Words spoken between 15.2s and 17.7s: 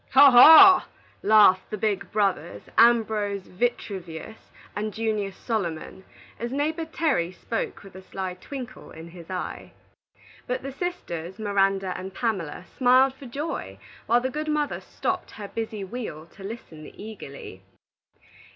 her busy wheel to listen eagerly.